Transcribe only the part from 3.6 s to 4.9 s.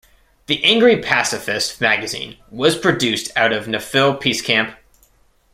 Naphill Peace camp.